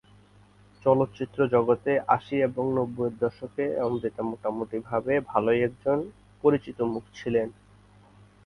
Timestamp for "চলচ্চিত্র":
0.83-1.39